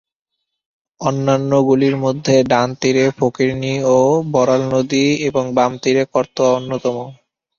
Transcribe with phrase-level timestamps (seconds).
[1.01, 3.97] অন্যান্যগুলির মধ্যে ডান তীরে ফকিরনী ও
[4.33, 6.95] বড়াল নদী এবং বাম তীরে করতোয়া অন্যতম।